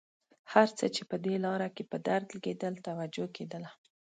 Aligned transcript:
هر 0.51 0.67
څه 0.77 0.85
چې 0.95 1.01
په 1.09 1.15
دې 1.25 1.35
لاره 1.45 1.69
کې 1.75 1.83
په 1.91 1.97
درد 2.07 2.27
لګېدل 2.35 2.73
توجه 2.87 3.25
کېدله. 3.35 3.69